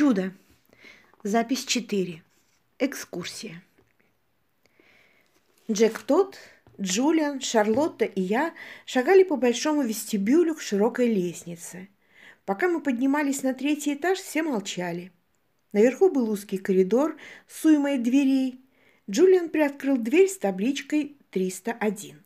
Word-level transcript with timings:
Чудо. 0.00 0.32
Запись 1.24 1.66
4. 1.66 2.22
Экскурсия. 2.78 3.62
Джек 5.70 5.98
Тот, 5.98 6.38
Джулиан, 6.80 7.42
Шарлотта 7.42 8.06
и 8.06 8.22
я 8.22 8.54
шагали 8.86 9.24
по 9.24 9.36
большому 9.36 9.82
вестибюлю 9.82 10.54
к 10.54 10.62
широкой 10.62 11.12
лестнице. 11.12 11.90
Пока 12.46 12.70
мы 12.70 12.80
поднимались 12.80 13.42
на 13.42 13.52
третий 13.52 13.92
этаж, 13.92 14.16
все 14.20 14.42
молчали. 14.42 15.12
Наверху 15.72 16.10
был 16.10 16.30
узкий 16.30 16.56
коридор 16.56 17.18
с 17.46 17.62
уймой 17.66 17.98
дверей. 17.98 18.64
Джулиан 19.10 19.50
приоткрыл 19.50 19.98
дверь 19.98 20.30
с 20.30 20.38
табличкой 20.38 21.18
301. 21.30 22.24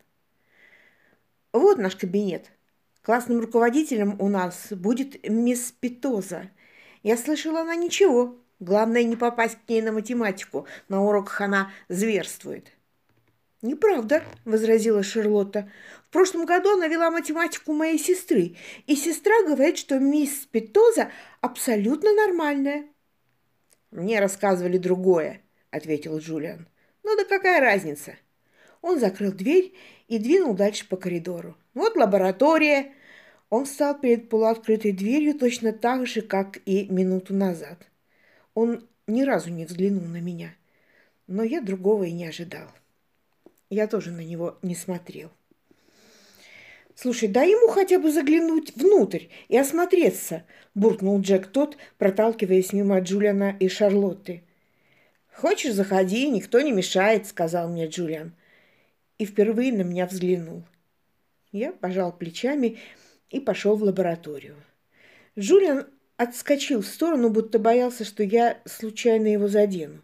«Вот 1.52 1.78
наш 1.78 1.96
кабинет. 1.96 2.52
Классным 3.02 3.40
руководителем 3.40 4.14
у 4.20 4.28
нас 4.28 4.68
будет 4.70 5.28
мисс 5.28 5.72
Питоза– 5.72 6.52
я 7.04 7.18
слышала, 7.18 7.60
она 7.60 7.76
ничего. 7.76 8.34
Главное, 8.60 9.04
не 9.04 9.14
попасть 9.14 9.58
к 9.64 9.68
ней 9.68 9.82
на 9.82 9.92
математику. 9.92 10.66
На 10.88 11.04
уроках 11.04 11.40
она 11.42 11.70
зверствует. 11.88 12.72
«Неправда»,— 13.60 14.24
возразила 14.44 15.02
Шарлотта. 15.02 15.70
«В 16.06 16.10
прошлом 16.10 16.46
году 16.46 16.72
она 16.72 16.86
вела 16.86 17.10
математику 17.10 17.74
моей 17.74 17.98
сестры, 17.98 18.56
и 18.86 18.96
сестра 18.96 19.34
говорит, 19.46 19.76
что 19.78 19.98
мисс 19.98 20.46
Питоза 20.50 21.10
абсолютно 21.42 22.12
нормальная». 22.12 22.86
«Мне 23.90 24.18
рассказывали 24.18 24.78
другое»,— 24.78 25.42
ответил 25.70 26.18
Джулиан. 26.18 26.68
«Ну 27.02 27.16
да 27.16 27.24
какая 27.24 27.60
разница?» 27.60 28.16
Он 28.80 28.98
закрыл 28.98 29.32
дверь 29.32 29.74
и 30.08 30.18
двинул 30.18 30.54
дальше 30.54 30.88
по 30.88 30.96
коридору. 30.96 31.56
«Вот 31.74 31.96
лаборатория, 31.96 32.94
он 33.50 33.66
встал 33.66 33.98
перед 33.98 34.28
полуоткрытой 34.28 34.92
дверью 34.92 35.38
точно 35.38 35.72
так 35.72 36.06
же, 36.06 36.22
как 36.22 36.58
и 36.66 36.86
минуту 36.88 37.34
назад. 37.34 37.78
Он 38.54 38.86
ни 39.06 39.22
разу 39.22 39.50
не 39.50 39.64
взглянул 39.64 40.04
на 40.04 40.20
меня, 40.20 40.54
но 41.26 41.42
я 41.42 41.60
другого 41.60 42.04
и 42.04 42.12
не 42.12 42.26
ожидал. 42.26 42.68
Я 43.70 43.86
тоже 43.86 44.10
на 44.10 44.20
него 44.20 44.58
не 44.62 44.74
смотрел. 44.74 45.30
«Слушай, 46.96 47.28
дай 47.28 47.50
ему 47.50 47.68
хотя 47.68 47.98
бы 47.98 48.12
заглянуть 48.12 48.76
внутрь 48.76 49.24
и 49.48 49.56
осмотреться»,– 49.58 50.44
буркнул 50.74 51.20
Джек 51.20 51.48
тот, 51.48 51.76
проталкиваясь 51.98 52.72
мимо 52.72 53.00
Джулиана 53.00 53.56
и 53.58 53.68
Шарлотты. 53.68 54.44
«Хочешь, 55.32 55.74
заходи, 55.74 56.28
никто 56.28 56.60
не 56.60 56.70
мешает»,– 56.70 57.26
сказал 57.28 57.68
мне 57.68 57.88
Джулиан. 57.88 58.32
И 59.18 59.26
впервые 59.26 59.72
на 59.72 59.82
меня 59.82 60.06
взглянул. 60.06 60.62
Я 61.50 61.72
пожал 61.72 62.12
плечами 62.12 62.66
и 62.66 62.78
пошел 63.40 63.76
в 63.76 63.82
лабораторию. 63.82 64.56
Джулиан 65.38 65.86
отскочил 66.16 66.82
в 66.82 66.86
сторону, 66.86 67.30
будто 67.30 67.58
боялся, 67.58 68.04
что 68.04 68.22
я 68.22 68.58
случайно 68.64 69.28
его 69.28 69.48
задену. 69.48 70.02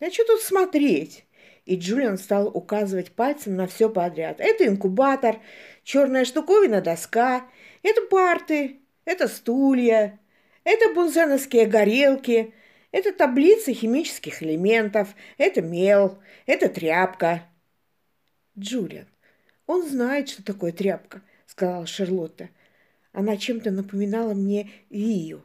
«А 0.00 0.10
что 0.10 0.24
тут 0.24 0.40
смотреть?» 0.40 1.24
И 1.64 1.76
Джулиан 1.76 2.18
стал 2.18 2.48
указывать 2.48 3.12
пальцем 3.12 3.56
на 3.56 3.66
все 3.66 3.88
подряд. 3.88 4.40
«Это 4.40 4.66
инкубатор, 4.66 5.40
черная 5.82 6.24
штуковина 6.24 6.80
доска, 6.80 7.46
это 7.82 8.02
парты, 8.02 8.80
это 9.04 9.26
стулья, 9.26 10.20
это 10.64 10.92
бунзеновские 10.94 11.66
горелки, 11.66 12.54
это 12.92 13.12
таблица 13.12 13.72
химических 13.72 14.42
элементов, 14.42 15.14
это 15.38 15.62
мел, 15.62 16.18
это 16.44 16.68
тряпка». 16.68 17.42
«Джулиан, 18.58 19.06
он 19.66 19.88
знает, 19.88 20.28
что 20.28 20.44
такое 20.44 20.72
тряпка 20.72 21.22
сказала 21.56 21.86
Шарлотта. 21.86 22.50
Она 23.12 23.38
чем-то 23.38 23.70
напоминала 23.70 24.34
мне 24.34 24.70
Вию. 24.90 25.42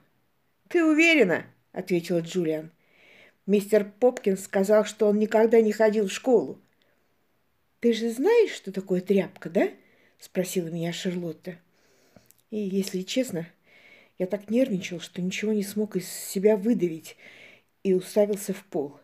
«Ты 0.68 0.84
уверена?»– 0.84 1.46
ответила 1.72 2.20
Джулиан. 2.20 2.70
Мистер 3.46 3.90
Попкинс 3.98 4.44
сказал, 4.44 4.84
что 4.84 5.08
он 5.08 5.20
никогда 5.20 5.62
не 5.62 5.72
ходил 5.72 6.10
в 6.10 6.12
школу. 6.12 6.60
«Ты 7.80 7.94
же 7.94 8.10
знаешь, 8.10 8.52
что 8.52 8.74
такое 8.74 9.00
тряпка, 9.00 9.50
да?»– 9.50 9.70
спросила 10.20 10.68
меня 10.68 10.92
Шарлотта. 10.92 11.58
И, 12.50 12.58
если 12.58 13.04
честно, 13.04 13.48
я 14.20 14.28
так 14.28 14.50
нервничал, 14.50 15.00
что 15.00 15.22
ничего 15.22 15.54
не 15.54 15.64
смог 15.64 15.96
из 15.96 16.10
себя 16.12 16.58
выдавить 16.58 17.16
и 17.84 17.94
уставился 17.94 18.54
в 18.54 18.66
пол. 18.66 19.00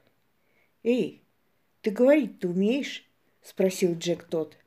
«Эй, 0.83 1.21
ты 1.81 1.89
говорить-то 1.89 2.49
умеешь?»– 2.49 3.05
спросил 3.41 3.97
Джек 3.97 4.23
тот. 4.25 4.57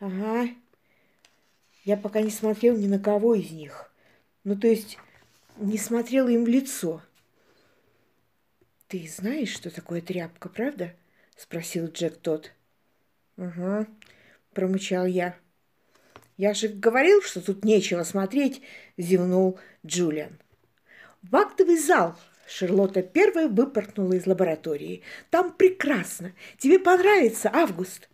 «Ага», 0.00 0.48
я 1.84 1.96
пока 1.96 2.20
не 2.20 2.30
смотрел 2.30 2.76
ни 2.76 2.86
на 2.86 2.98
кого 2.98 3.34
из 3.34 3.50
них. 3.50 3.92
Ну, 4.44 4.56
то 4.56 4.66
есть, 4.66 4.98
не 5.56 5.78
смотрел 5.78 6.28
им 6.28 6.44
в 6.44 6.48
лицо. 6.48 7.02
«Ты 8.88 9.08
знаешь, 9.08 9.52
что 9.52 9.70
такое 9.70 10.00
тряпка, 10.00 10.48
правда?»– 10.48 10.94
спросил 11.36 11.86
Джек 11.86 12.18
тот. 12.18 12.52
«Угу»,– 13.36 13.86
промычал 14.52 15.06
я. 15.06 15.36
«Я 16.36 16.54
же 16.54 16.68
говорил, 16.68 17.22
что 17.22 17.40
тут 17.40 17.64
нечего 17.64 18.02
смотреть»,– 18.02 18.62
зевнул 18.96 19.58
Джулиан. 19.86 20.38
«В 21.22 21.36
актовый 21.36 21.78
зал!» 21.78 22.18
Шарлотта 22.46 23.02
первая 23.02 23.48
выпорхнула 23.48 24.12
из 24.14 24.26
лаборатории. 24.26 25.02
«Там 25.30 25.52
прекрасно! 25.52 26.32
Тебе 26.58 26.78
понравится, 26.78 27.50
Август!» 27.52 28.08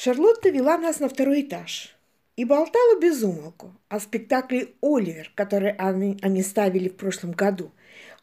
Шарлотта 0.00 0.50
вела 0.50 0.78
нас 0.78 1.00
на 1.00 1.08
второй 1.08 1.40
этаж 1.40 1.98
и 2.36 2.44
болтала 2.44 3.00
без 3.00 3.20
умолку 3.24 3.74
о 3.88 3.98
спектакле 3.98 4.68
«Оливер», 4.80 5.32
который 5.34 5.72
они, 5.72 6.16
они 6.22 6.44
ставили 6.44 6.88
в 6.88 6.96
прошлом 6.96 7.32
году. 7.32 7.72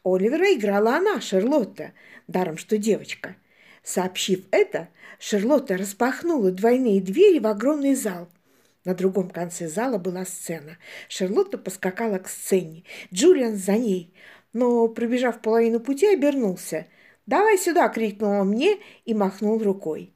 Оливера 0.02 0.54
играла 0.54 0.96
она, 0.96 1.20
Шарлотта, 1.20 1.92
даром 2.28 2.56
что 2.56 2.78
девочка. 2.78 3.36
Сообщив 3.82 4.46
это, 4.52 4.88
Шарлотта 5.18 5.76
распахнула 5.76 6.50
двойные 6.50 7.02
двери 7.02 7.40
в 7.40 7.46
огромный 7.46 7.94
зал. 7.94 8.30
На 8.86 8.94
другом 8.94 9.28
конце 9.28 9.68
зала 9.68 9.98
была 9.98 10.24
сцена. 10.24 10.78
Шарлотта 11.10 11.58
поскакала 11.58 12.16
к 12.16 12.28
сцене. 12.28 12.84
Джулиан 13.12 13.56
за 13.56 13.72
ней, 13.72 14.14
но, 14.54 14.88
пробежав 14.88 15.42
половину 15.42 15.80
пути, 15.80 16.06
обернулся. 16.06 16.86
«Давай 17.26 17.58
сюда!»– 17.58 17.86
крикнула 17.90 18.44
мне 18.44 18.78
и 19.04 19.12
махнул 19.12 19.62
рукой. 19.62 20.15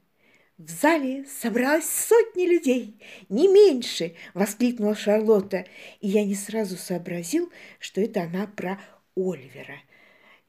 В 0.60 0.68
зале 0.68 1.24
собралось 1.24 1.88
сотни 1.88 2.44
людей, 2.44 2.94
не 3.30 3.48
меньше, 3.48 4.14
воскликнула 4.34 4.94
Шарлотта, 4.94 5.64
и 6.02 6.08
я 6.08 6.22
не 6.22 6.34
сразу 6.34 6.76
сообразил, 6.76 7.50
что 7.78 8.02
это 8.02 8.24
она 8.24 8.46
про 8.46 8.78
Оливера. 9.16 9.80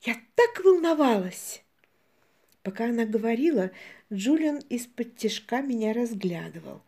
Я 0.02 0.18
так 0.36 0.66
волновалась. 0.66 1.64
Пока 2.62 2.90
она 2.90 3.06
говорила, 3.06 3.72
Джулиан 4.12 4.58
из-под 4.68 5.16
тяжка 5.16 5.62
меня 5.62 5.94
разглядывал. 5.94 6.82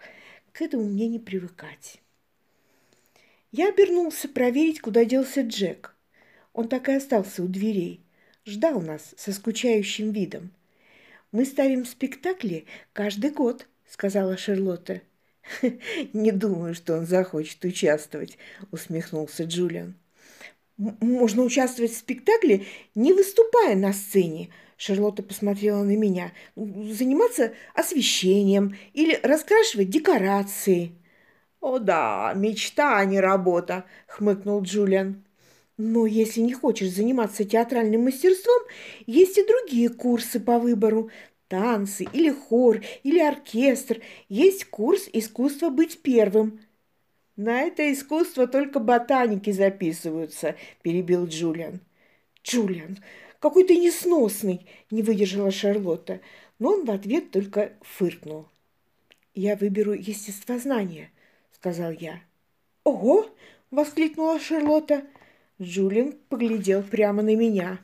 К 0.51 0.61
этому 0.61 0.83
мне 0.83 1.07
не 1.07 1.19
привыкать. 1.19 2.01
Я 3.53 3.69
обернулся 3.69 4.27
проверить, 4.27 4.81
куда 4.81 5.05
делся 5.05 5.43
Джек. 5.43 5.95
Он 6.51 6.67
так 6.67 6.89
и 6.89 6.91
остался 6.91 7.41
у 7.41 7.47
дверей, 7.47 8.01
ждал 8.45 8.81
нас 8.81 9.13
со 9.15 9.31
скучающим 9.31 10.11
видом. 10.11 10.51
Мы 11.33 11.45
ставим 11.45 11.83
спектакли 11.85 12.65
каждый 12.93 13.31
год»,— 13.31 13.67
сказала 13.89 14.37
Шарлотта. 14.37 15.01
«Не 16.13 16.31
думаю, 16.31 16.75
что 16.75 16.95
он 16.95 17.07
захочет 17.07 17.65
участвовать»,— 17.65 18.37
усмехнулся 18.71 19.43
Джулиан. 19.43 19.95
«Можно 20.77 21.41
участвовать 21.41 21.91
в 21.91 21.97
спектакле, 21.97 22.65
не 22.93 23.13
выступая 23.13 23.75
на 23.75 23.93
сцене»,— 23.93 24.51
Шарлотта 24.77 25.23
посмотрела 25.23 25.83
на 25.83 25.97
меня. 25.97 26.33
«Заниматься 26.55 27.53
освещением 27.73 28.77
или 28.93 29.19
раскрашивать 29.23 29.89
декорации». 29.89 30.91
«О 31.59 31.79
да, 31.79 32.33
мечта, 32.35 32.99
а 32.99 33.05
не 33.05 33.19
работа»,— 33.19 33.85
хмыкнул 34.07 34.61
Джулиан. 34.61 35.22
Но 35.77 36.05
если 36.05 36.41
не 36.41 36.53
хочешь 36.53 36.91
заниматься 36.91 37.43
театральным 37.43 38.03
мастерством, 38.03 38.61
есть 39.07 39.37
и 39.37 39.45
другие 39.45 39.89
курсы 39.89 40.39
по 40.39 40.59
выбору. 40.59 41.09
Танцы 41.47 42.05
или 42.13 42.29
хор, 42.29 42.81
или 43.03 43.19
оркестр. 43.19 44.01
Есть 44.29 44.65
курс 44.65 45.09
«Искусство 45.11 45.69
быть 45.69 46.01
первым». 46.01 46.59
«На 47.35 47.61
это 47.61 47.91
искусство 47.91 48.47
только 48.47 48.79
ботаники 48.79 49.51
записываются»,– 49.51 50.55
перебил 50.83 51.25
Джулиан. 51.25 51.79
«Джулиан, 52.43 52.99
какой 53.39 53.63
ты 53.63 53.77
несносный!»– 53.77 54.67
не 54.91 55.01
выдержала 55.01 55.49
Шарлотта, 55.49 56.21
но 56.59 56.73
он 56.73 56.85
в 56.85 56.91
ответ 56.91 57.31
только 57.31 57.73
фыркнул. 57.81 58.47
«Я 59.33 59.55
выберу 59.55 59.93
естествознание»,– 59.93 61.09
сказал 61.51 61.91
я. 61.91 62.21
«Ого!»– 62.83 63.27
воскликнула 63.71 64.39
Шарлотта. 64.39 65.03
Джулиан 65.63 66.13
поглядел 66.29 66.83
прямо 66.83 67.21
на 67.21 67.35
меня. 67.35 67.79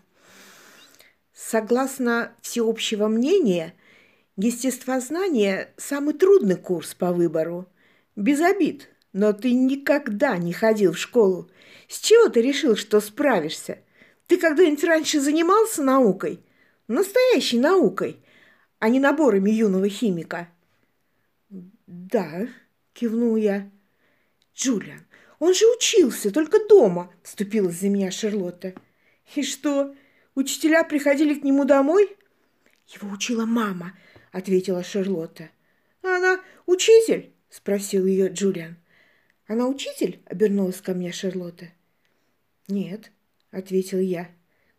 Согласно 1.33 2.33
всеобщего 2.41 3.07
мнения, 3.07 3.73
естествознание– 4.35 5.73
самый 5.77 6.13
трудный 6.13 6.57
курс 6.57 6.93
по 6.93 7.11
выбору. 7.11 7.67
Без 8.15 8.41
обид, 8.41 8.89
Но 9.11 9.33
ты 9.33 9.53
никогда 9.53 10.37
не 10.37 10.53
ходил 10.53 10.93
в 10.93 10.99
школу. 10.99 11.49
С 11.87 11.99
чего 11.99 12.29
ты 12.29 12.43
решил, 12.43 12.75
что 12.75 12.99
справишься? 12.99 13.79
Ты 14.27 14.37
когда-нибудь 14.37 14.83
раньше 14.83 15.19
занимался 15.19 15.81
наукой? 15.81 16.43
Настоящей 16.87 17.59
наукой, 17.59 18.19
а 18.77 18.89
не 18.89 18.99
наборами 18.99 19.49
юного 19.49 19.89
химика?» 19.89 20.49
«Да»,— 21.49 22.47
кивнул 22.93 23.35
я. 23.35 23.69
«Джулиан, 24.55 25.05
он 25.39 25.53
же 25.53 25.65
учился, 25.73 26.31
только 26.31 26.65
дома»,— 26.67 27.11
вступилась 27.23 27.79
за 27.79 27.89
меня 27.89 28.11
Шарлотта. 28.11 28.73
«И 29.35 29.43
что, 29.43 29.95
учителя 30.35 30.83
приходили 30.83 31.33
к 31.33 31.43
нему 31.43 31.65
домой?» 31.65 32.15
«Его 32.87 33.09
учила 33.09 33.45
мама»,— 33.45 33.97
ответила 34.31 34.83
Шарлотта. 34.83 35.49
«Она 36.01 36.41
учитель?»— 36.65 37.33
спросил 37.49 38.05
ее 38.05 38.27
Джулиан. 38.27 38.77
«Она 39.47 39.67
учитель?»— 39.67 40.21
обернулась 40.25 40.81
ко 40.81 40.93
мне 40.93 41.11
Шарлотта. 41.11 41.69
«Нет»,— 42.67 43.11
ответил 43.51 43.99
я. 43.99 44.29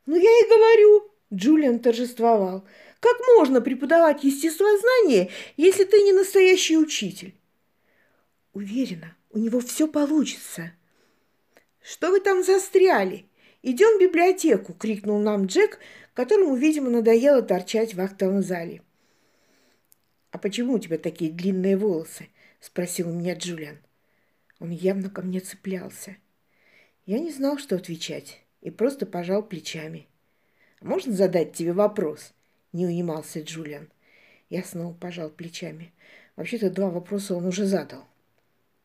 «Ну, 0.07 0.17
я 0.17 0.31
и 0.31 0.49
говорю!»— 0.49 1.11
Джулиан 1.33 1.79
торжествовал. 1.81 2.65
«Как 3.01 3.17
можно 3.37 3.61
преподавать 3.61 4.25
естествознание, 4.25 5.31
если 5.57 5.85
ты 5.85 6.03
не 6.03 6.13
настоящий 6.13 6.77
учитель?» 6.77 7.35
«Уверена, 8.53 9.17
у 9.31 9.39
него 9.39 9.61
все 9.61 9.89
получится». 9.89 10.73
«Что 11.83 12.11
вы 12.11 12.21
там 12.21 12.45
застряли? 12.45 13.27
Идем 13.63 13.97
в 13.97 14.01
библиотеку!»— 14.01 14.75
крикнул 14.79 15.19
нам 15.19 15.47
Джек, 15.47 15.79
которому, 16.15 16.55
видимо, 16.55 16.91
надоело 16.91 17.41
торчать 17.43 17.95
в 17.95 18.01
актовом 18.01 18.43
зале. 18.43 18.83
«А 20.31 20.39
почему 20.39 20.75
у 20.75 20.79
тебя 20.79 20.99
такие 20.99 21.31
длинные 21.31 21.77
волосы?»— 21.77 22.29
спросил 22.61 23.09
у 23.09 23.13
меня 23.13 23.35
Джулиан. 23.35 23.79
Он 24.59 24.71
явно 24.71 25.09
ко 25.09 25.23
мне 25.23 25.41
цеплялся. 25.41 26.17
Я 27.07 27.19
не 27.19 27.33
знал, 27.33 27.59
что 27.59 27.77
отвечать, 27.77 28.43
и 28.61 28.71
просто 28.71 29.07
пожал 29.07 29.43
плечами. 29.43 30.07
«Можно 30.81 31.15
задать 31.15 31.55
тебе 31.55 31.73
вопрос?»– 31.73 32.33
не 32.73 32.87
унимался 32.87 33.41
Джулиан. 33.41 33.89
Я 34.51 34.63
снова 34.63 34.93
пожал 34.93 35.31
плечами. 35.31 35.93
Вообще-то 36.37 36.71
два 36.71 36.91
вопроса 36.91 37.35
он 37.35 37.47
уже 37.47 37.65
задал. 37.65 38.07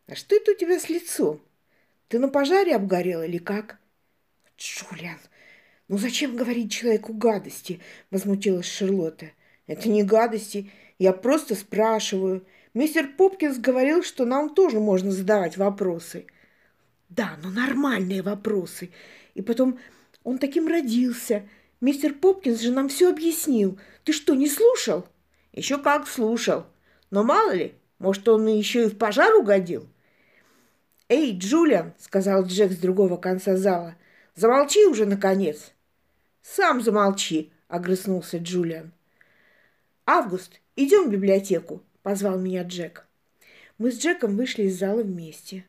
«А 0.07 0.15
что 0.15 0.35
это 0.35 0.51
у 0.51 0.55
тебя 0.55 0.79
с 0.79 0.89
лицом? 0.89 1.41
Ты 2.07 2.19
на 2.19 2.27
пожаре 2.27 2.75
обгорел 2.75 3.21
или 3.23 3.37
как?» 3.37 3.79
«Джулиан, 4.57 5.19
ну 5.87 5.97
зачем 5.97 6.35
говорить 6.35 6.71
человеку 6.71 7.13
гадости?»– 7.13 7.81
возмутилась 8.11 8.67
Шарлотта. 8.67 9.31
«Это 9.67 9.89
не 9.89 10.03
гадости, 10.03 10.71
я 10.99 11.11
просто 11.11 11.55
спрашиваю. 11.55 12.45
Мистер 12.73 13.07
Попкинс 13.07 13.57
говорил, 13.57 14.03
что 14.03 14.25
нам 14.25 14.53
тоже 14.53 14.79
можно 14.79 15.11
задавать 15.11 15.57
вопросы. 15.57 16.27
Да, 17.09 17.37
но 17.41 17.49
нормальные 17.49 18.21
вопросы. 18.21 18.91
И 19.33 19.41
потом, 19.41 19.79
он 20.23 20.37
таким 20.37 20.67
родился. 20.67 21.47
Мистер 21.81 22.13
Попкинс 22.13 22.61
же 22.61 22.71
нам 22.71 22.89
все 22.89 23.09
объяснил. 23.09 23.79
Ты 24.03 24.13
что, 24.13 24.35
не 24.35 24.49
слушал? 24.49 25.07
Еще 25.51 25.77
как 25.77 26.07
слушал. 26.07 26.65
Но 27.11 27.23
мало 27.23 27.51
ли, 27.53 27.75
может, 27.99 28.27
он 28.27 28.47
еще 28.47 28.83
и 28.83 28.89
в 28.89 28.97
пожар 28.97 29.33
угодил. 29.35 29.87
«Эй, 31.09 31.37
Джулиан!»— 31.37 31.93
сказал 31.99 32.45
Джек 32.45 32.71
с 32.71 32.77
другого 32.77 33.17
конца 33.17 33.57
зала. 33.57 33.95
«Замолчи 34.35 34.85
уже, 34.85 35.05
наконец!» 35.05 35.71
«Сам 36.41 36.81
замолчи!»— 36.81 37.51
огрызнулся 37.67 38.37
Джулиан. 38.37 38.91
«Август, 40.05 40.59
идем 40.75 41.09
в 41.09 41.11
библиотеку!» 41.11 41.81
позвал 42.05 42.37
меня 42.37 42.61
Джек. 42.61 43.07
Мы 43.79 43.91
с 43.91 43.99
Джеком 43.99 44.37
вышли 44.37 44.65
из 44.65 44.77
зала 44.77 45.01
вместе. 45.01 45.65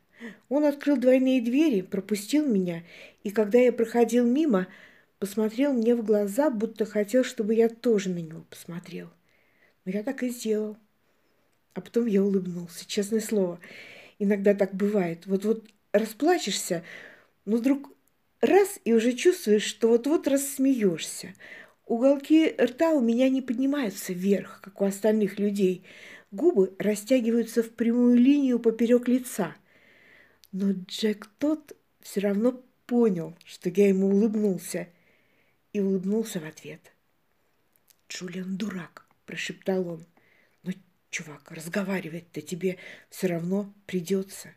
Он 0.49 0.65
открыл 0.65 0.95
двойные 0.95 1.41
двери, 1.41 1.81
пропустил 1.81 2.45
меня, 2.45 2.83
и 3.23 3.31
когда 3.31 3.57
я 3.57 3.73
проходил 3.73 4.23
мимо, 4.23 4.67
посмотрел 5.17 5.73
мне 5.73 5.95
в 5.95 6.05
глаза, 6.05 6.51
будто 6.51 6.85
хотел, 6.85 7.23
чтобы 7.23 7.55
я 7.55 7.69
тоже 7.69 8.11
на 8.11 8.19
него 8.19 8.43
посмотрел. 8.51 9.09
Но 9.83 9.93
я 9.93 10.03
так 10.03 10.21
и 10.21 10.29
сделал. 10.29 10.77
А 11.73 11.81
потом 11.81 12.05
я 12.05 12.21
улыбнулся, 12.21 12.85
честное 12.85 13.19
слово. 13.19 13.59
Иногда 14.19 14.53
так 14.53 14.73
бывает. 14.73 15.25
Вот-вот 15.25 15.65
расплачешься, 15.91 16.83
но 17.45 17.57
вдруг 17.57 17.91
раз 18.41 18.79
и 18.83 18.93
уже 18.93 19.13
чувствуешь, 19.13 19.63
что 19.63 19.87
вот-вот 19.89 20.27
рассмеешься. 20.27 21.33
Уголки 21.85 22.53
рта 22.59 22.91
у 22.91 22.99
меня 22.99 23.29
не 23.29 23.41
поднимаются 23.41 24.13
вверх, 24.13 24.59
как 24.61 24.81
у 24.81 24.85
остальных 24.85 25.39
людей– 25.39 25.83
Губы 26.31 26.75
растягиваются 26.77 27.63
в 27.63 27.71
прямую 27.71 28.17
линию 28.17 28.59
поперек 28.59 29.07
лица. 29.07 29.55
Но 30.51 30.71
Джек 30.71 31.29
тот 31.39 31.75
все 32.01 32.19
равно 32.19 32.61
понял, 32.85 33.37
что 33.45 33.69
я 33.69 33.87
ему 33.87 34.07
улыбнулся, 34.07 34.89
и 35.71 35.79
улыбнулся 35.79 36.39
в 36.39 36.45
ответ. 36.45 36.81
«Джулиан 38.09 38.57
дурак»,– 38.57 39.05
прошептал 39.25 39.87
он. 39.87 40.05
«Но, 41.17 41.23
чувак, 41.23 41.51
разговаривать-то 41.51 42.41
тебе 42.41 42.77
все 43.09 43.27
равно 43.27 43.73
придется». 43.85 44.49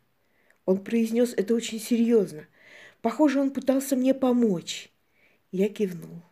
Он 0.67 0.83
произнес 0.83 1.33
это 1.37 1.55
очень 1.55 1.81
серьезно. 1.81 2.47
Похоже, 3.03 3.41
он 3.41 3.51
пытался 3.51 3.97
мне 3.97 4.15
помочь. 4.15 4.91
Я 5.53 5.69
кивнул. 5.69 6.23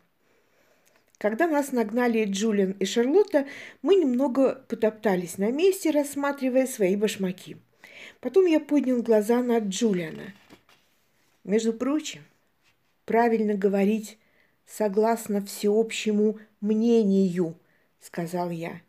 Когда 1.17 1.47
нас 1.47 1.71
нагнали 1.71 2.25
Джулиан 2.25 2.71
и 2.71 2.85
Шарлотта, 2.85 3.47
мы 3.81 3.95
немного 3.95 4.63
потоптались 4.69 5.37
на 5.37 5.51
месте, 5.51 5.91
рассматривая 5.91 6.67
свои 6.67 6.95
башмаки. 6.95 7.57
Потом 8.21 8.45
я 8.45 8.59
поднял 8.59 9.01
глаза 9.01 9.41
на 9.41 9.59
Джулиана. 9.59 10.33
Между 11.43 11.73
прочим, 11.73 12.23
правильно 13.05 13.55
говорить 13.55 14.17
согласно 14.65 15.43
всеобщему 15.43 16.39
мнению, 16.61 17.55
сказал 17.99 18.49
я. 18.51 18.81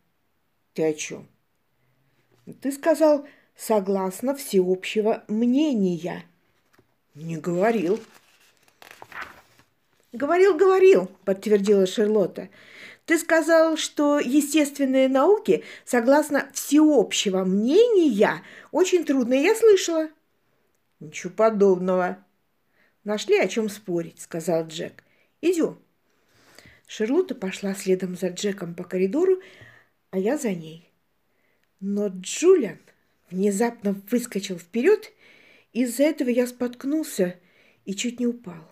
Ты 0.75 0.85
о 0.85 0.95
чем? 0.95 1.29
Ты 2.61 2.73
сказал 2.73 3.27
согласно 3.57 4.35
всеобщего 4.35 5.25
мнения. 5.29 6.25
Не 7.15 7.37
говорил. 7.37 8.01
«Говорил, 10.13 10.57
говорил»,— 10.57 11.09
подтвердила 11.25 11.87
Шарлотта. 11.87 12.49
«Ты 13.05 13.17
сказал, 13.19 13.77
что 13.77 14.19
естественные 14.19 15.09
науки, 15.09 15.63
согласно 15.85 16.51
всеобщего 16.53 17.45
мнения, 17.45 18.43
очень 18.73 19.05
трудные, 19.05 19.45
я 19.45 19.55
слышала». 19.55 20.09
«Ничего 20.99 21.33
подобного». 21.33 22.19
«Нашли 23.05 23.39
о 23.39 23.47
чем 23.47 23.69
спорить»,— 23.69 24.21
сказал 24.23 24.67
Джек. 24.67 25.05
«Идем». 25.41 25.79
Шарлотта 26.87 27.37
пошла 27.37 27.73
следом 27.75 28.17
за 28.17 28.29
Джеком 28.29 28.75
по 28.75 28.83
коридору, 28.83 29.41
а 30.11 30.19
я 30.19 30.37
за 30.37 30.53
ней. 30.53 30.91
Но 31.81 32.09
Джулиан 32.09 32.79
внезапно 33.31 33.93
выскочил 34.11 34.59
вперед, 34.59 35.13
из-за 35.73 36.05
этого 36.05 36.29
я 36.29 36.47
споткнулся 36.47 37.39
и 37.85 37.95
чуть 37.95 38.21
не 38.21 38.27
упал. 38.27 38.71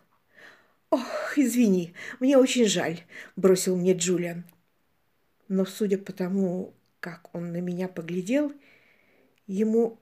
«Ох, 0.91 1.37
извини, 1.37 1.95
мне 2.19 2.39
очень 2.39 2.67
жаль»,– 2.67 3.05
бросил 3.37 3.77
мне 3.77 3.93
Джулиан. 3.93 4.45
Но, 5.49 5.65
судя 5.65 5.99
по 5.99 6.13
тому, 6.13 6.75
как 7.01 7.35
он 7.35 7.53
на 7.53 7.61
меня 7.61 7.89
поглядел, 7.89 8.53
ему 9.47 9.99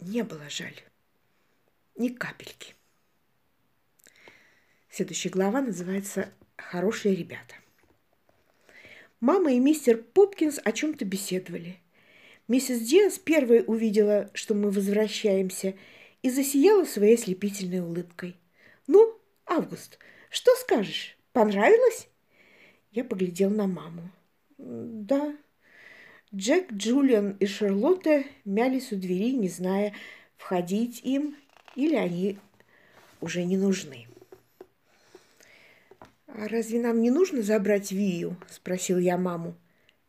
не 0.00 0.22
было 0.22 0.48
жаль. 0.50 0.76
Ни 1.96 2.08
капельки. 2.08 2.74
Следующая 4.88 5.30
глава 5.30 5.60
называется 5.60 6.32
«Хорошие 6.56 7.14
ребята». 7.14 7.54
Мама 9.20 9.52
и 9.52 9.58
мистер 9.58 9.98
Попкинс 9.98 10.60
о 10.64 10.72
чем-то 10.72 11.04
беседовали. 11.04 11.78
Миссис 12.46 12.80
Диас 12.80 13.18
первой 13.18 13.64
увидела, 13.66 14.30
что 14.32 14.54
мы 14.54 14.70
возвращаемся, 14.70 15.74
и 16.22 16.30
засияла 16.30 16.84
своей 16.84 17.16
слепительной 17.16 17.80
улыбкой. 17.80 18.36
«Ну, 18.86 19.18
Август, 19.48 19.98
что 20.30 20.54
скажешь? 20.56 21.16
Понравилось?» 21.32 22.08
Я 22.92 23.04
поглядел 23.04 23.50
на 23.50 23.66
маму. 23.66 24.10
«Да». 24.58 25.36
Джек, 26.34 26.70
Джулиан 26.72 27.36
и 27.40 27.46
Шарлотта 27.46 28.24
мялись 28.44 28.92
у 28.92 28.96
двери, 28.96 29.32
не 29.32 29.48
зная, 29.48 29.94
входить 30.36 31.00
им 31.02 31.36
или 31.74 31.94
они 31.94 32.38
уже 33.22 33.44
не 33.44 33.56
нужны. 33.56 34.07
«А 36.28 36.46
разве 36.46 36.80
нам 36.80 37.00
не 37.00 37.10
нужно 37.10 37.42
забрать 37.42 37.90
Вию?»– 37.90 38.36
спросил 38.50 38.98
я 38.98 39.16
маму. 39.16 39.56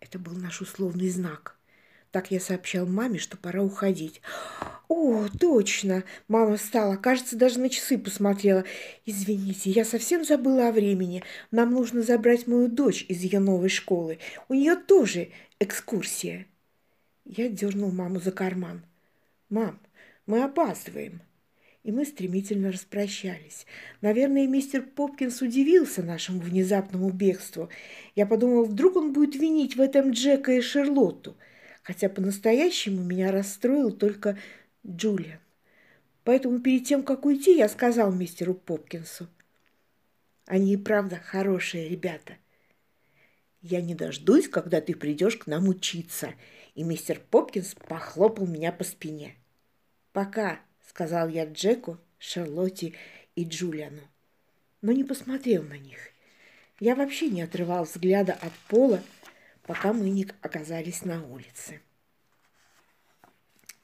Это 0.01 0.19
был 0.19 0.33
наш 0.33 0.61
условный 0.61 1.09
знак. 1.09 1.55
Так 2.11 2.31
я 2.31 2.39
сообщал 2.39 2.85
маме, 2.85 3.19
что 3.19 3.37
пора 3.37 3.63
уходить. 3.63 4.21
«О, 4.87 5.27
точно!» 5.39 6.03
Мама 6.27 6.57
встала. 6.57 6.97
Кажется, 6.97 7.37
даже 7.37 7.59
на 7.59 7.69
часы 7.69 7.97
посмотрела. 7.97 8.65
«Извините, 9.05 9.69
я 9.69 9.85
совсем 9.85 10.25
забыла 10.25 10.69
о 10.69 10.71
времени. 10.71 11.23
Нам 11.51 11.71
нужно 11.71 12.01
забрать 12.01 12.47
мою 12.47 12.67
дочь 12.67 13.05
из 13.07 13.21
ее 13.21 13.39
новой 13.39 13.69
школы. 13.69 14.19
У 14.49 14.55
нее 14.55 14.75
тоже 14.75 15.29
экскурсия». 15.59 16.47
Я 17.25 17.47
дернул 17.47 17.91
маму 17.91 18.19
за 18.19 18.31
карман. 18.31 18.83
«Мам, 19.49 19.79
Мы 20.25 20.43
опаздываем. 20.43 21.21
И 21.89 21.91
мы 21.91 22.05
стремительно 22.05 22.71
распрощались. 22.71 23.65
Наверное, 24.01 24.45
мистер 24.45 24.83
Попкинс 24.83 25.41
удивился 25.41 26.03
нашему 26.03 26.39
внезапному 26.39 27.09
бегству. 27.09 27.67
Я 28.13 28.27
подумал, 28.27 28.65
вдруг 28.65 28.95
он 28.97 29.11
будет 29.11 29.33
винить 29.33 29.75
в 29.75 29.81
этом 29.81 30.11
Джека 30.11 30.51
и 30.51 30.61
Шарлотту. 30.61 31.35
Хотя 31.81 32.07
по-настоящему 32.07 33.01
меня 33.01 33.31
расстроил 33.31 33.91
только 33.91 34.37
Джулиан. 34.85 35.39
Поэтому 36.23 36.59
перед 36.59 36.85
тем, 36.85 37.01
как 37.01 37.25
уйти, 37.25 37.57
я 37.57 37.67
сказал 37.67 38.11
мистеру 38.11 38.53
Попкинсу. 38.53 39.27
Они 40.45 40.73
и 40.73 40.77
правда 40.77 41.15
хорошие 41.15 41.89
ребята. 41.89 42.33
Я 43.63 43.81
не 43.81 43.95
дождусь, 43.95 44.47
когда 44.47 44.79
ты 44.79 44.93
придешь 44.93 45.37
к 45.37 45.47
нам 45.47 45.67
учиться. 45.67 46.35
И 46.75 46.83
мистер 46.83 47.19
Попкинс 47.31 47.73
похлопал 47.73 48.45
меня 48.45 48.71
по 48.71 48.83
спине. 48.83 49.37
Пока, 50.13 50.59
сказал 50.89 51.29
я 51.29 51.45
Джеку, 51.45 51.99
Шарлотте 52.17 52.95
и 53.35 53.45
Джулиану. 53.45 54.01
Но 54.81 54.91
не 54.91 55.03
посмотрел 55.03 55.61
на 55.63 55.77
них. 55.77 55.99
Я 56.79 56.95
вообще 56.95 57.29
не 57.29 57.43
отрывал 57.43 57.83
взгляда 57.83 58.33
от 58.33 58.53
пола, 58.67 59.03
пока 59.63 59.93
мы 59.93 60.09
не 60.09 60.27
оказались 60.41 61.05
на 61.05 61.23
улице. 61.23 61.81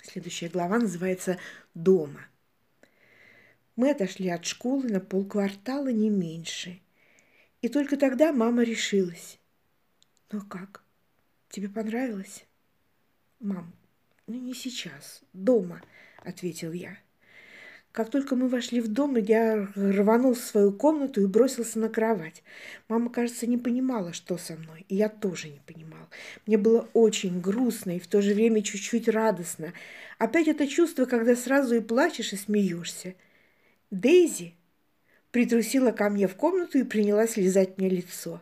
Следующая 0.02 0.50
глава 0.50 0.80
называется 0.80 1.38
«Дома». 1.76 2.28
Мы 3.76 3.92
отошли 3.92 4.30
от 4.30 4.46
школы 4.46 4.90
на 4.90 5.00
полквартала 5.00 5.90
не 5.90 6.10
меньше. 6.10 6.80
И 7.62 7.68
только 7.68 7.98
тогда 7.98 8.32
мама 8.32 8.64
решилась. 8.64 9.38
«Ну 10.32 10.42
как? 10.42 10.84
Тебе 11.50 11.70
понравилось?» 11.70 12.46
«Мам, 13.40 13.74
ну 14.28 14.36
не 14.36 14.54
сейчас, 14.54 15.22
дома»,— 15.34 15.82
ответил 16.26 16.72
я. 16.72 16.98
Как 17.96 18.10
только 18.10 18.36
мы 18.36 18.50
вошли 18.50 18.82
в 18.82 18.90
дом, 18.90 19.16
я 19.16 19.70
рванул 19.74 20.34
в 20.34 20.40
свою 20.40 20.74
комнату 20.74 21.22
и 21.22 21.28
бросился 21.28 21.80
на 21.80 21.88
кровать. 21.88 22.44
Мама, 22.90 23.10
кажется, 23.10 23.48
не 23.48 23.58
понимала, 23.58 24.12
что 24.12 24.38
со 24.38 24.58
мной, 24.58 24.86
и 24.90 24.96
я 24.96 25.08
тоже 25.08 25.48
не 25.48 25.62
понимал. 25.66 26.10
Мне 26.46 26.58
было 26.58 26.90
очень 26.92 27.40
грустно 27.40 27.96
и 27.96 28.00
в 28.00 28.08
то 28.08 28.22
же 28.22 28.34
время 28.34 28.62
чуть-чуть 28.62 29.08
радостно. 29.08 29.72
Опять 30.18 30.50
это 30.50 30.68
чувство, 30.68 31.06
когда 31.06 31.38
сразу 31.38 31.76
и 31.76 31.80
плачешь, 31.80 32.34
и 32.34 32.36
смеешься. 32.36 33.16
Дейзи 33.92 34.56
притрусила 35.32 35.92
ко 35.92 36.10
мне 36.10 36.28
в 36.28 36.36
комнату 36.36 36.78
и 36.78 36.84
принялась 36.84 37.38
лизать 37.38 37.78
мне 37.78 37.88
лицо. 37.88 38.42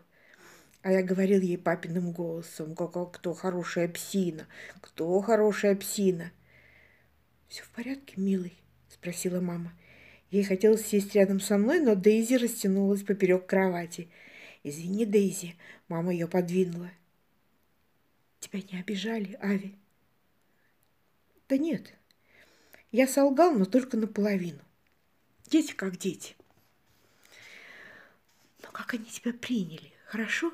А 0.81 0.91
я 0.91 1.03
говорил 1.03 1.39
ей 1.39 1.59
папиным 1.59 2.11
голосом, 2.11 2.75
кто 2.75 3.33
хорошая 3.35 3.87
псина, 3.87 4.47
кто 4.81 5.21
хорошая 5.21 5.75
псина. 5.75 6.31
«Все 7.53 7.61
в 7.61 7.69
порядке, 7.69 8.15
милый?»– 8.17 8.57
спросила 8.89 9.39
мама. 9.39 9.73
Ей 10.31 10.43
хотелось 10.43 10.87
сесть 10.87 11.13
рядом 11.13 11.39
со 11.39 11.59
мной, 11.59 11.81
но 11.81 11.93
Дейзи 11.93 12.33
растянулась 12.33 13.03
поперек 13.03 13.45
кровати. 13.45 14.09
«Извини, 14.63 15.05
Дейзи»,– 15.05 15.55
мама 15.87 16.13
ее 16.13 16.27
подвинула. 16.27 16.89
«Тебя 18.39 18.59
не 18.71 18.79
обижали, 18.79 19.37
Ави?» 19.39 19.75
«Да 21.47 21.57
нет, 21.59 21.93
я 22.91 23.07
солгал, 23.07 23.53
но 23.53 23.65
только 23.65 23.97
наполовину. 23.97 24.61
Дети 25.45 25.73
как 25.73 25.97
дети. 25.97 26.35
Но 28.63 28.71
как 28.71 28.95
они 28.95 29.05
тебя 29.05 29.31
приняли, 29.31 29.93
хорошо? 30.07 30.51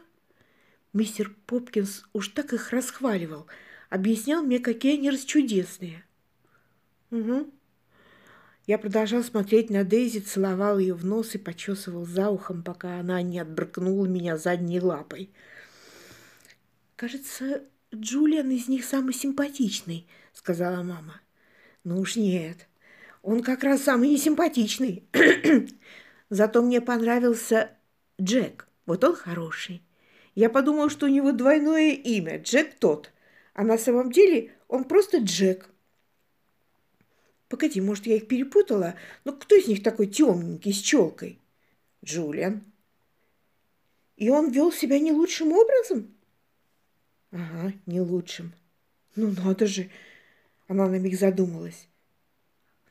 Мистер 0.92 1.34
Попкинс 1.46 2.04
уж 2.12 2.28
так 2.28 2.52
их 2.52 2.72
расхваливал, 2.72 3.48
объяснял 3.90 4.44
мне, 4.44 4.60
какие 4.60 4.98
они 4.98 5.10
расчудесные. 5.10 6.04
Угу. 7.12 7.52
Я 8.68 8.78
продолжал 8.78 9.24
смотреть 9.24 9.70
на 9.70 9.84
Дейзи, 9.84 10.20
целовал 10.20 10.78
ее 10.78 10.94
в 10.94 11.06
нос 11.06 11.34
и 11.36 11.40
почесывал 11.40 12.06
за 12.06 12.30
ухом, 12.30 12.64
пока 12.64 13.00
она 13.00 13.22
не 13.22 13.40
отбрыкнула 13.40 14.06
меня 14.06 14.38
задней 14.38 14.80
лапой. 14.80 15.32
«Кажется, 16.96 17.64
Джулиан 17.94 18.52
из 18.52 18.68
них 18.68 18.86
самый 18.86 19.14
симпатичный»,— 19.14 20.08
сказала 20.34 20.84
мама. 20.84 21.22
«Ну 21.84 22.00
уж 22.00 22.16
нет, 22.16 22.68
он 23.22 23.42
как 23.42 23.64
раз 23.64 23.84
самый 23.84 24.10
несимпатичный. 24.10 25.04
Зато 26.30 26.62
мне 26.62 26.82
понравился 26.82 27.72
Джек. 28.22 28.68
Вот 28.86 29.04
он 29.04 29.16
хороший. 29.16 29.84
Я 30.36 30.50
подумал, 30.50 30.90
что 30.90 31.06
у 31.06 31.10
него 31.10 31.32
двойное 31.32 31.92
имя– 31.92 32.38
Джек 32.44 32.76
тот. 32.80 33.12
А 33.54 33.64
на 33.64 33.78
самом 33.78 34.12
деле 34.12 34.52
он 34.68 34.84
просто 34.84 35.18
Джек. 35.18 35.70
Погоди, 37.50 37.82
может, 37.82 38.06
я 38.06 38.16
их 38.16 38.28
перепутала? 38.28 38.96
Но 39.26 39.34
кто 39.34 39.56
из 39.56 39.68
них 39.68 39.82
такой 39.82 40.06
темненький, 40.08 40.72
с 40.72 40.78
челкой? 40.78 41.40
Джулиан. 42.06 42.64
И 44.16 44.30
он 44.30 44.52
вел 44.52 44.72
себя 44.72 45.00
не 45.00 45.12
лучшим 45.12 45.52
образом? 45.52 46.16
Ага, 47.32 47.74
не 47.88 48.02
лучшим. 48.02 48.54
Ну 49.16 49.32
надо 49.32 49.66
же. 49.66 49.90
Она 50.68 50.88
на 50.88 51.00
миг 51.00 51.18
задумалась. 51.18 51.88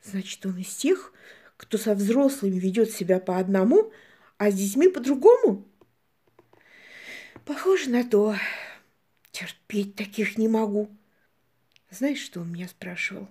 Значит, 0.03 0.45
он 0.45 0.57
из 0.57 0.75
тех, 0.75 1.13
кто 1.55 1.77
со 1.77 1.95
взрослыми 1.95 2.59
ведет 2.59 2.91
себя 2.91 3.19
по 3.19 3.37
одному, 3.37 3.93
а 4.37 4.51
с 4.51 4.55
детьми 4.55 4.89
по-другому? 4.89 5.65
Похоже 7.45 7.89
на 7.89 8.03
то. 8.03 8.35
Терпеть 9.31 9.95
таких 9.95 10.37
не 10.37 10.49
могу. 10.49 10.89
Знаешь, 11.89 12.19
что 12.19 12.41
он 12.41 12.51
меня 12.51 12.67
спрашивал? 12.67 13.29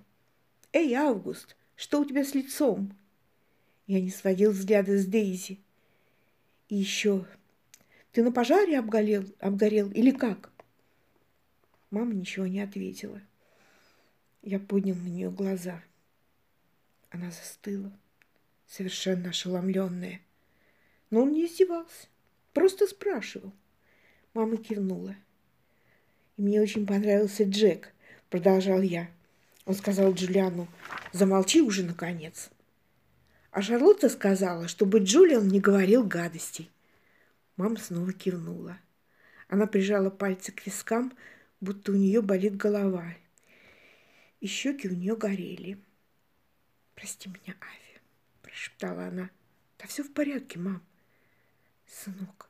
Эй, 0.73 0.93
Август, 0.95 1.57
что 1.77 2.01
у 2.01 2.05
тебя 2.05 2.25
с 2.25 2.35
лицом? 2.35 2.95
Я 3.87 4.01
не 4.01 4.11
сводил 4.11 4.53
взгляда 4.53 4.99
с 4.99 5.07
Дейзи. 5.07 5.61
И 6.69 6.77
еще, 6.77 7.27
ты 8.13 8.23
на 8.23 8.31
пожаре 8.31 8.79
обгорел, 8.79 9.25
обгорел 9.39 9.91
или 9.91 10.11
как? 10.11 10.53
Мама 11.91 12.13
ничего 12.13 12.47
не 12.47 12.61
ответила. 12.61 13.23
Я 14.43 14.61
поднял 14.61 14.97
на 14.97 15.09
нее 15.09 15.31
глаза. 15.31 15.83
Она 17.09 17.31
застыла, 17.31 17.91
совершенно 18.67 19.31
ошеломленная. 19.31 20.21
Но 21.09 21.23
он 21.23 21.33
не 21.33 21.47
издевался, 21.47 22.09
просто 22.53 22.87
спрашивал. 22.87 23.55
Мама 24.35 24.59
кивнула. 24.59 25.17
И 26.37 26.43
мне 26.43 26.61
очень 26.61 26.87
понравился 26.87 27.45
Джек, 27.45 27.95
продолжал 28.29 28.83
я. 28.83 29.11
Он 29.69 29.75
сказал 29.75 30.15
Джулиану, 30.15 30.67
замолчи 31.13 31.61
уже, 31.61 31.83
наконец. 31.83 32.49
А 33.51 33.61
Шарлотта 33.61 34.09
сказала, 34.09 34.67
чтобы 34.67 35.01
Джулиан 35.01 35.47
не 35.47 35.61
говорил 35.61 36.05
гадостей. 36.05 36.71
Мама 37.59 37.77
снова 37.77 38.15
кивнула. 38.15 38.79
Она 39.47 39.67
прижала 39.67 40.09
пальцы 40.09 40.53
к 40.53 40.65
вискам, 40.65 41.13
будто 41.61 41.93
у 41.93 41.97
нее 41.97 42.23
болит 42.23 42.57
голова. 42.57 43.15
И 44.41 44.47
щеки 44.47 44.89
у 44.89 44.95
нее 44.95 45.15
горели. 45.15 45.79
«Прости 46.95 47.29
меня, 47.29 47.55
Ави»,– 47.61 48.01
прошептала 48.43 49.09
она. 49.09 49.29
«Да 49.79 49.87
все 49.87 50.03
в 50.03 50.15
порядке, 50.15 50.59
мам». 50.59 50.83
«Сынок, 51.85 52.49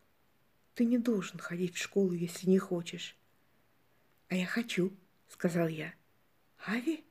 ты 0.76 0.84
не 0.84 0.98
должен 0.98 1.40
ходить 1.40 1.74
в 1.74 1.82
школу, 1.82 2.12
если 2.12 2.48
не 2.48 2.60
хочешь». 2.60 3.16
«А 4.28 4.36
я 4.36 4.46
хочу»,– 4.46 4.92
сказал 5.28 5.66
я. 5.66 5.92
«Ави?» 6.64 7.07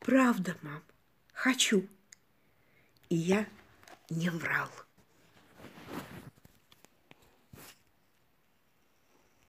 «Правда, 0.00 0.56
мам, 0.62 0.82
хочу». 1.32 1.88
И 3.08 3.16
я 3.16 3.46
не 4.08 4.30
врал. 4.30 4.68